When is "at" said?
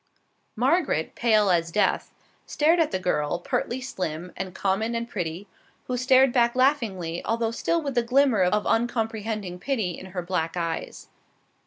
2.79-2.89